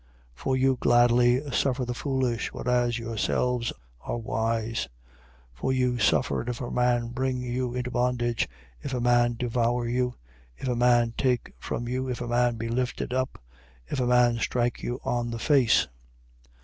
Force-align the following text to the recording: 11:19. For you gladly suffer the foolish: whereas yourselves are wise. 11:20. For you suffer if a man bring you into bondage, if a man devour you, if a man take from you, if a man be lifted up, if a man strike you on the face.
11:19. 0.33 0.33
For 0.33 0.57
you 0.57 0.77
gladly 0.79 1.51
suffer 1.51 1.85
the 1.85 1.93
foolish: 1.93 2.51
whereas 2.51 2.97
yourselves 2.97 3.71
are 4.03 4.17
wise. 4.17 4.87
11:20. 4.87 4.89
For 5.53 5.73
you 5.73 5.99
suffer 5.99 6.49
if 6.49 6.59
a 6.59 6.71
man 6.71 7.09
bring 7.09 7.37
you 7.39 7.75
into 7.75 7.91
bondage, 7.91 8.49
if 8.81 8.95
a 8.95 8.99
man 8.99 9.35
devour 9.37 9.87
you, 9.87 10.15
if 10.57 10.67
a 10.67 10.75
man 10.75 11.13
take 11.19 11.53
from 11.59 11.87
you, 11.87 12.09
if 12.09 12.19
a 12.19 12.27
man 12.27 12.55
be 12.55 12.67
lifted 12.67 13.13
up, 13.13 13.39
if 13.85 13.99
a 13.99 14.07
man 14.07 14.39
strike 14.39 14.81
you 14.81 14.99
on 15.03 15.29
the 15.29 15.37
face. 15.37 15.87